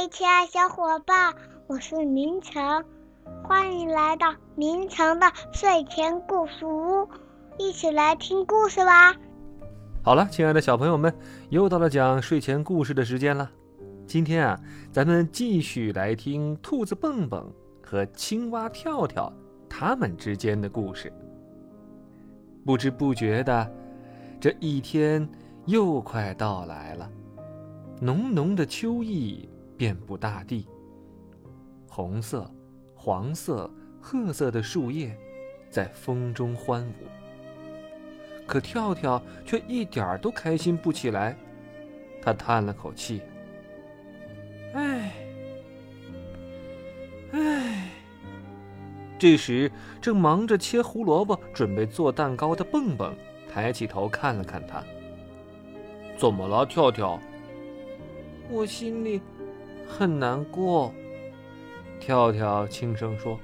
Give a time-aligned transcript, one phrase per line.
[0.00, 1.34] 嗨，亲爱小伙伴，
[1.66, 2.82] 我是明成，
[3.44, 7.06] 欢迎来到明成的睡前故事屋，
[7.58, 9.14] 一起来听故事吧。
[10.02, 11.14] 好了，亲爱的小朋友们，
[11.50, 13.50] 又到了讲睡前故事的时间了。
[14.06, 14.58] 今天啊，
[14.90, 19.30] 咱们继续来听兔子蹦蹦和青蛙跳跳
[19.68, 21.12] 他们之间的故事。
[22.64, 23.70] 不知不觉的，
[24.40, 25.28] 这一天
[25.66, 27.06] 又快到来了，
[28.00, 29.46] 浓浓的秋意
[29.80, 30.68] 遍布大地。
[31.88, 32.46] 红色、
[32.94, 35.16] 黄色、褐色的树叶
[35.70, 37.06] 在风中欢舞，
[38.46, 41.34] 可跳跳却一点儿都开心不起来。
[42.20, 43.22] 他叹了口气
[44.76, 45.12] ：“唉，
[47.32, 47.90] 唉。”
[49.18, 53.16] 这时，正忙着切胡萝卜、准备做蛋糕的蹦蹦
[53.50, 54.84] 抬起头看了看他
[56.20, 57.18] ：“怎么了，跳跳？”
[58.52, 59.22] 我心里
[59.90, 60.94] 很难过。
[61.98, 63.38] 跳跳轻声说：“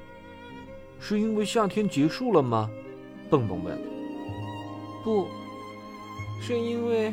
[0.98, 2.70] 是因为夏天结束了吗？”
[3.28, 3.78] 蹦蹦问。
[5.05, 5.27] “不
[6.41, 7.12] 是因为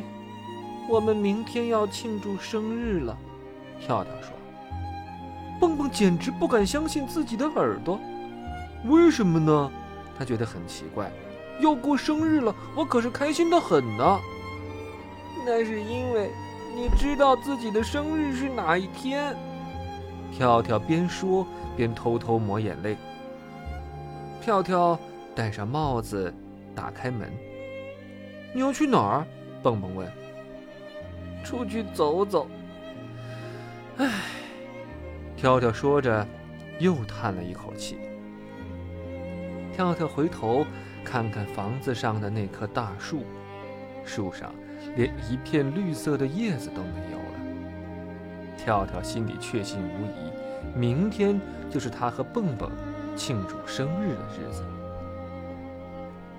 [0.88, 3.18] 我们明天要庆祝生日了。”
[3.80, 4.30] 跳跳说。
[5.60, 7.98] 蹦蹦简直不敢相信自己的耳朵。
[8.86, 9.70] 为什么呢？
[10.18, 11.10] 他觉得很奇怪。
[11.60, 14.20] 要过生日了，我可是开心的很呢。
[15.46, 16.30] 那是因为
[16.74, 19.36] 你知道自己的生日是哪一天。
[20.32, 22.96] 跳跳边说边偷偷抹眼泪。
[24.40, 24.98] 跳跳
[25.36, 26.34] 戴上帽子，
[26.74, 27.32] 打开门。
[28.52, 29.26] 你要去哪儿？
[29.62, 30.10] 蹦蹦问。
[31.44, 32.48] 出去走走。
[33.98, 34.10] 唉，
[35.36, 36.26] 跳跳说着，
[36.80, 37.98] 又叹了一口气。
[39.72, 40.66] 跳跳回头
[41.04, 43.24] 看看房子上的那棵大树，
[44.04, 44.52] 树上
[44.96, 47.24] 连一片绿色的叶子都没有了。
[48.56, 52.70] 跳跳心里确信无疑，明天就是他和蹦蹦
[53.14, 54.64] 庆祝生日的日子。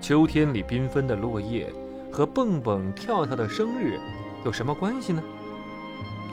[0.00, 1.72] 秋天里缤纷的落叶
[2.12, 3.98] 和蹦蹦跳跳的生日
[4.44, 5.22] 有什么关系呢？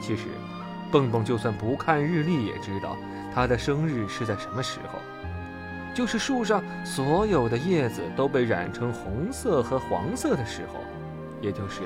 [0.00, 0.24] 其实，
[0.92, 2.96] 蹦蹦就算不看日历也知道
[3.34, 4.98] 他的生日是在什么时候。
[5.94, 10.80] 就是树上所有的叶子都被染成红色和黄色的时候，
[11.44, 11.82] 也就是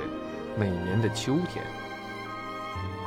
[0.57, 1.65] 每年的秋天。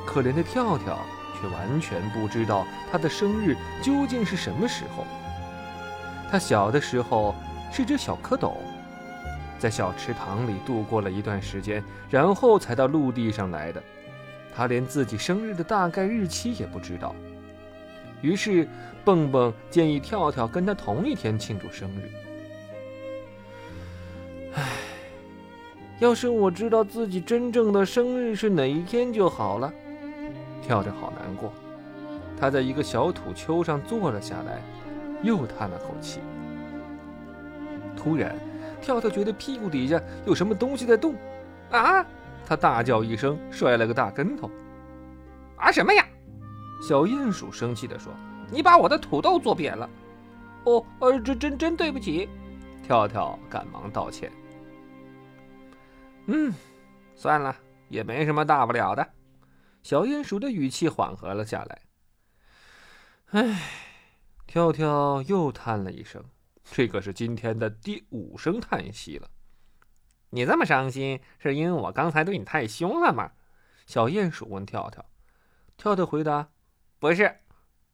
[0.06, 1.00] 可怜的跳跳
[1.39, 5.07] 却完全不知道他的生日究竟是什么时候。
[6.29, 7.34] 他小的时候
[7.72, 8.56] 是只小蝌蚪，
[9.57, 13.81] 在小池塘里度过了一段时间，然后才到陆地上来的。
[14.53, 17.16] 他连自己生日的大概日期也不知道。
[18.22, 18.67] 于是，
[19.06, 22.11] 蹦蹦建议跳跳跟他同一天庆祝生日。
[26.01, 29.72] 要是我知道自己真正的生日是哪一天就好了。
[30.59, 31.53] 跳跳好难过，
[32.39, 34.59] 他在一个小土丘上坐了下来，
[35.22, 36.19] 又叹了口气。
[37.95, 38.35] 突然，
[38.81, 41.13] 跳跳觉得屁股底下有什么东西在动，
[41.69, 42.03] 啊！
[42.47, 44.50] 他大叫一声，摔了个大跟头。
[45.57, 46.03] 啊，什么呀？
[46.81, 48.11] 小鼹鼠生气地说
[48.51, 49.88] ：“你把我的土豆做扁了。
[50.66, 52.28] ”“哦，呃，这真真对不起。”
[52.81, 54.31] 跳跳赶忙道歉。
[56.28, 56.54] “嗯，
[57.16, 57.56] 算了，
[57.90, 59.08] 也没什么大不了的。”
[59.84, 61.82] 小鼹鼠的语气缓和了下来。
[63.32, 63.62] “唉。”
[64.46, 66.22] 跳跳又叹了一声，
[66.66, 69.30] 这可是今天的第五声叹息了。
[70.30, 73.32] “你这么伤心，是因为我刚才对你太凶了吗？”
[73.88, 75.06] 小鼹鼠问跳跳。
[75.78, 76.50] 跳跳回答。
[77.00, 77.34] 不是，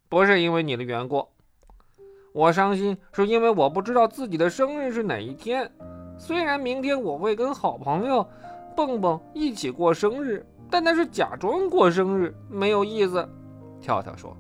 [0.10, 1.30] 不是因为你的缘故，
[2.34, 5.72] 我伤心是因为我不知道自己的生日是哪一天。
[6.18, 8.28] 虽然明天我会跟好朋友
[8.76, 13.28] 蹦蹦一起过生日，但那是假装过生日，没有意思。
[13.80, 14.36] 跳跳说。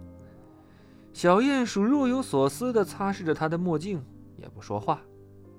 [1.13, 4.03] 小鼹鼠若有所思地擦拭着他的墨镜，
[4.35, 5.01] 也不说话，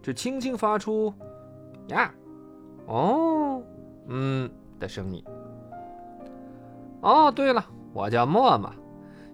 [0.00, 1.12] 只轻轻发出
[1.88, 2.14] “呀，
[2.86, 3.60] 哦，
[4.06, 4.48] 嗯”
[4.78, 5.24] 的声音。
[7.00, 8.70] 哦，对了，我叫默默。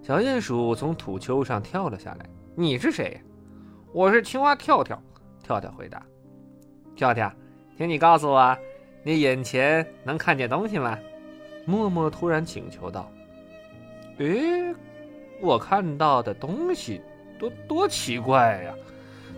[0.00, 2.26] 小鼹鼠从土丘上跳了下来。
[2.56, 3.20] “你是谁
[3.92, 4.98] ？”“我是青蛙跳跳。”
[5.42, 6.02] 跳跳回答。
[6.96, 7.32] “跳跳，
[7.76, 8.56] 请你告诉我，
[9.02, 10.98] 你眼前能看见东西吗？”
[11.66, 13.10] 默默突然请求道。
[14.18, 14.74] “诶，
[15.40, 17.00] 我看到的东西
[17.38, 18.74] 多多奇怪呀！”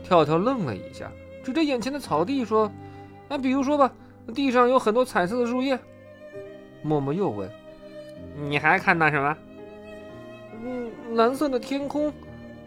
[0.03, 1.11] 跳跳愣了一下，
[1.43, 2.71] 指着眼前的草地说
[3.29, 3.93] ：“那比如说吧，
[4.35, 5.79] 地上有很多彩色的树叶。”
[6.83, 7.51] 默默又问
[8.37, 9.37] ：“你还看到什么？”
[10.63, 12.13] 嗯，蓝色的天空，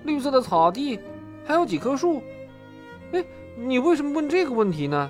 [0.03, 0.99] 绿色的草地，
[1.45, 2.21] 还有几棵树。
[3.11, 3.23] 哎，
[3.61, 5.09] 你为什么问这个问题呢？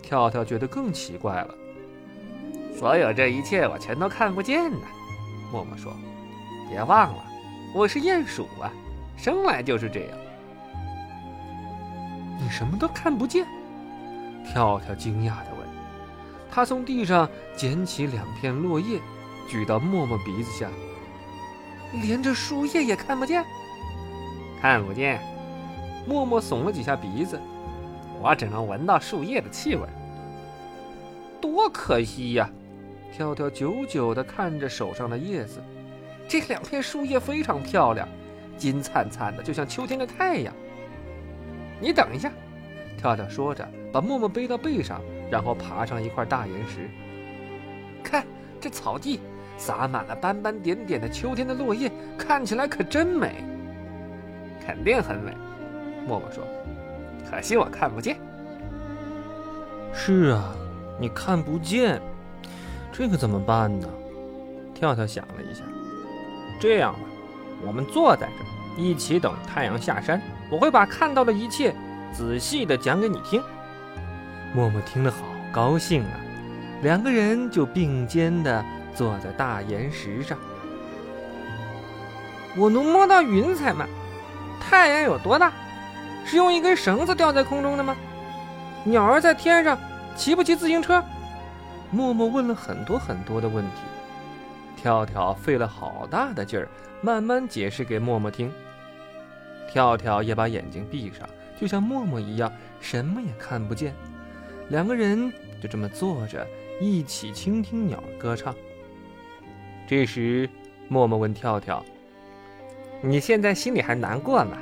[0.00, 1.54] 跳跳觉得更奇怪了。
[2.78, 4.86] 所有这一切我全都看不见呢。
[5.50, 5.92] 默默说。
[6.68, 7.24] 别忘了，
[7.74, 8.70] 我是鼹鼠啊，
[9.16, 10.10] 生来就是这样。
[12.40, 13.44] 你什么都看不见？
[14.46, 15.68] 跳跳惊讶地问。
[16.48, 19.00] 他从地上捡起两片落叶，
[19.48, 20.68] 举到默默鼻子下。
[22.04, 23.44] 连着树叶也看不见？
[24.60, 25.20] 看不见。
[26.06, 27.40] 默默耸了几下鼻子，
[28.20, 29.82] 我只能闻到树叶的气味。
[31.40, 32.50] 多可惜呀！
[33.12, 35.60] 跳跳久久地看着手上的叶子，
[36.28, 38.06] 这两片树叶非常漂亮，
[38.56, 40.54] 金灿灿的，就像秋天的太阳。
[41.80, 42.30] 你等一下，
[42.96, 45.00] 跳跳说着，把默默背到背上，
[45.30, 46.88] 然后爬上一块大岩石。
[48.02, 48.24] 看
[48.60, 49.18] 这草地，
[49.56, 53.42] 洒满了斑斑点点的秋天的落叶，看起来可真美。
[54.64, 55.34] 肯定很美，
[56.06, 56.44] 默默说。
[57.28, 58.16] 可惜我看不见。
[59.92, 60.54] 是啊，
[60.98, 62.00] 你看不见。
[62.92, 63.88] 这可怎么办呢？
[64.74, 65.62] 跳跳想了一下，
[66.60, 67.00] 这样吧，
[67.66, 70.20] 我们坐在这儿，一起等太阳下山。
[70.50, 71.74] 我会把看到的一切
[72.12, 73.42] 仔细的讲给你听。
[74.54, 75.18] 默默听得好
[75.52, 76.20] 高兴啊，
[76.82, 78.64] 两个人就并肩的
[78.94, 80.36] 坐在大岩石上。
[82.56, 83.86] 我能摸到云彩吗？
[84.60, 85.52] 太阳有多大？
[86.30, 87.96] 是用一根绳子吊在空中的吗？
[88.84, 89.76] 鸟儿在天上
[90.14, 91.02] 骑不骑自行车？
[91.90, 93.80] 默默问了很多很多的问题，
[94.76, 96.68] 跳跳费了好大的劲儿，
[97.02, 98.48] 慢慢解释给默默听。
[99.72, 101.28] 跳跳也把眼睛闭上，
[101.60, 103.92] 就像默默一样，什么也看不见。
[104.68, 106.46] 两个人就这么坐着，
[106.80, 108.54] 一起倾听鸟歌唱。
[109.88, 110.48] 这时，
[110.86, 111.84] 默默问跳跳
[113.02, 114.56] ：“你现在心里还难过吗？”“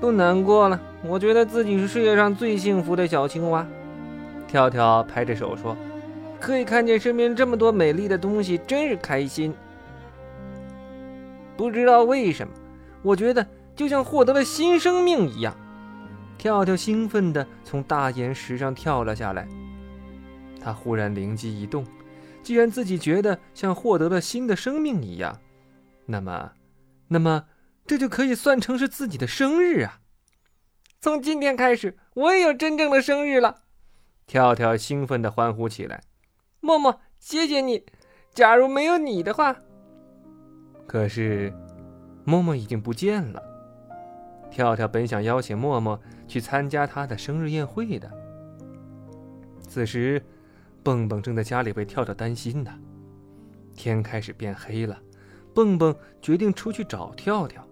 [0.00, 3.66] 不难过了，我觉得自己是世界上最幸福的小青蛙。”
[4.46, 5.76] 跳跳拍着手说
[6.38, 9.52] ：“可以看见身边这么多美丽的东西，真是开心。
[11.56, 12.52] 不知道为什么，
[13.02, 15.56] 我觉得就像获得了新生命一样。”
[16.38, 19.48] 跳跳兴奋地从大岩石上跳了下来。
[20.60, 21.84] 他忽然灵机一动：
[22.42, 25.40] 既然自己觉得像获得了新的生命一样，
[26.04, 26.52] 那么，
[27.08, 27.42] 那么
[27.86, 30.00] 这就可以算成是自己的生日啊！
[31.00, 33.62] 从今天开始，我也有真正的生日了。
[34.26, 36.02] 跳跳兴奋地欢呼起来
[36.58, 37.86] ：“默默，谢谢你！
[38.34, 39.56] 假如没有你的话……
[40.86, 41.52] 可是，
[42.24, 43.40] 默默已经不见了。
[44.50, 48.10] 跳跳本想邀请默默去参加他的生日宴会的。
[49.68, 50.20] 此时，
[50.82, 52.72] 蹦蹦正在家里为跳跳担心呢。
[53.74, 54.98] 天开始变黑了，
[55.54, 57.64] 蹦蹦决定出去找跳跳。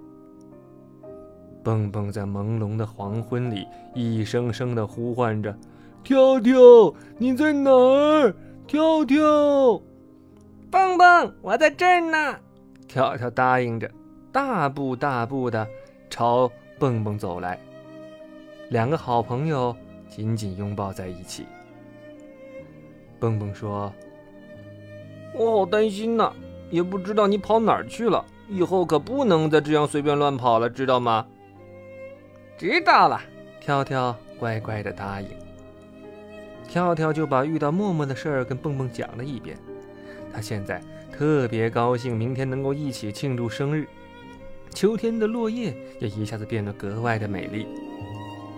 [1.64, 5.56] 蹦蹦在朦胧的黄昏里，一声声地呼唤着。”
[6.04, 8.34] 跳跳，你在哪儿？
[8.66, 9.80] 跳跳，
[10.70, 12.36] 蹦蹦，我在这儿呢。
[12.86, 13.90] 跳跳答应着，
[14.30, 15.66] 大步大步的
[16.10, 17.58] 朝蹦蹦走来。
[18.68, 19.74] 两个好朋友
[20.10, 21.46] 紧紧拥抱在一起。
[23.18, 23.90] 蹦蹦说
[25.34, 26.30] ：“我好担心呐，
[26.70, 28.22] 也不知道你跑哪儿去了。
[28.46, 31.26] 以后可不能再这样随便乱跑了，知道吗？”
[32.56, 33.20] 知道了。
[33.60, 35.28] 跳跳乖乖的答应。
[36.68, 39.56] 跳跳就把遇到默默的事儿跟蹦蹦讲了一遍，
[40.32, 40.80] 他现在
[41.12, 43.86] 特别高兴，明天能够一起庆祝生日。
[44.70, 47.66] 秋天的落叶也一下子变得格外的美丽，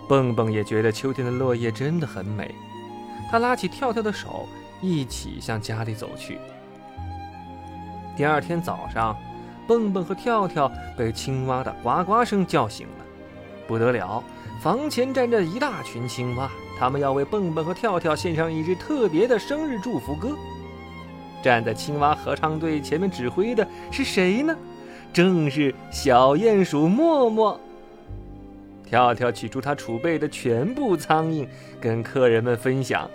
[0.08, 2.54] 蹦蹦也觉得秋天的落叶真的很美。
[3.30, 4.48] 他拉起跳跳的手，
[4.80, 6.38] 一起向家里走去。
[8.16, 9.16] 第二天早上，
[9.68, 13.05] 蹦蹦和跳跳被青蛙的呱呱声叫醒了，
[13.66, 14.22] 不得了，
[14.60, 16.50] 房前站着一大群青蛙。
[16.78, 20.36] 他们要为蹦蹦和跳跳献上一支特别的生日祝福歌。
[21.42, 24.54] 站在青蛙合唱队前面指挥的是谁呢？
[25.12, 27.58] 正是小鼹鼠默默。
[28.84, 31.48] 跳跳取出他储备的全部苍蝇，
[31.80, 33.10] 跟客人们分享。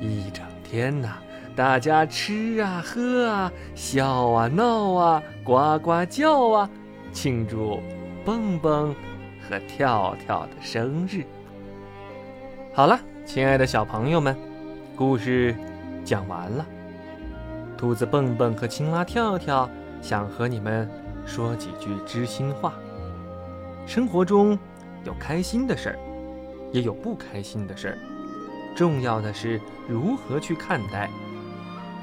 [0.00, 1.18] 一整天呐，
[1.54, 6.70] 大家吃啊喝啊，笑啊闹啊，呱呱叫啊，
[7.12, 7.80] 庆祝
[8.24, 8.94] 蹦蹦
[9.40, 11.24] 和跳跳的生日。
[12.72, 14.36] 好了，亲爱的小朋友们，
[14.94, 15.54] 故事
[16.04, 16.66] 讲完了。
[17.76, 19.68] 兔子蹦蹦和青蛙跳跳
[20.00, 20.88] 想和你们
[21.26, 22.74] 说几句知心话。
[23.86, 24.58] 生活中
[25.04, 25.98] 有开心的事儿，
[26.72, 27.98] 也有不开心的事儿，
[28.74, 31.08] 重要的是如何去看待。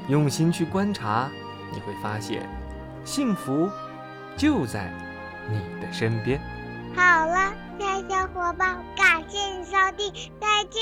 [0.10, 1.30] 用心去观察，
[1.72, 2.48] 你会发现，
[3.06, 3.70] 幸福
[4.36, 4.92] 就在
[5.50, 6.40] 你的身边。
[6.96, 7.54] 好了。
[7.80, 10.82] 亲爱小伙伴，感谢你收听，再见。